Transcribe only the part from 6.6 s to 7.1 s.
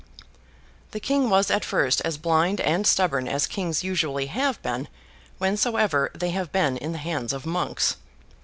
in the